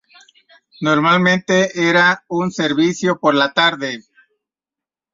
Normalmente 0.79 1.79
era 1.87 2.25
un 2.27 2.49
servicio 2.51 3.19
por 3.19 3.35
la 3.35 3.53
tarde. 3.53 4.03